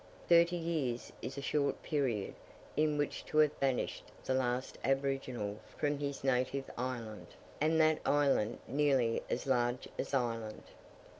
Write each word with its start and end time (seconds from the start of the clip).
Thirty 0.27 0.55
years 0.55 1.11
is 1.21 1.37
a 1.37 1.43
short 1.43 1.83
period, 1.83 2.33
in 2.75 2.97
which 2.97 3.23
to 3.25 3.37
have 3.37 3.59
banished 3.59 4.05
the 4.25 4.33
last 4.33 4.79
aboriginal 4.83 5.59
from 5.77 5.99
his 5.99 6.23
native 6.23 6.65
island, 6.75 7.27
and 7.61 7.79
that 7.79 7.99
island 8.03 8.57
nearly 8.67 9.21
as 9.29 9.45
large 9.45 9.87
as 9.99 10.11
Ireland. 10.15 10.63